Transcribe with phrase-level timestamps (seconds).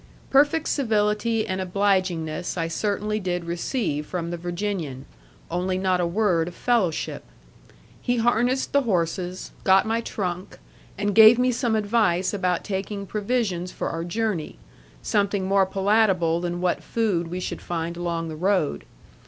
[0.31, 5.05] Perfect civility and obligingness I certainly did receive from the Virginian,
[5.51, 7.23] only not a word of fellowship.
[8.01, 10.57] He harnessed the horses, got my trunk,
[10.97, 14.57] and gave me some advice about taking provisions for our journey,
[15.03, 18.85] something more palatable than what food we should find along the road.